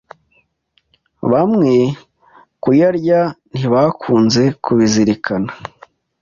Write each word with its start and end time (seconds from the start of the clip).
Bamwe 1.31 1.73
kuyarya 2.61 3.21
ntibakunze 3.53 4.43
kubizirikana 4.63 5.51